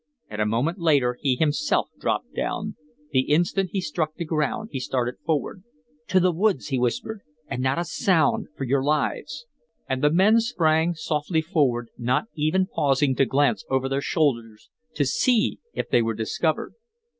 [0.31, 2.75] And a moment later he himself dropped down;
[3.11, 5.63] the instant he struck the ground he started forward.
[6.07, 7.21] "To the woods!" he whispered.
[7.47, 9.45] "And not a sound, for your lives."
[9.87, 15.05] And the men sprang softly forward, not even pausing to glance over their shoulders to
[15.05, 16.73] see if they were discovered.